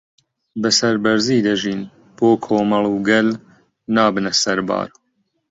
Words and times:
بەسەربەرزی 0.61 1.45
دەژین 1.47 1.81
بۆ 2.17 2.29
کۆمەڵ 2.45 2.85
و 2.89 2.97
گەل 3.07 3.29
نابنە 3.95 4.31
سەربار 4.43 4.89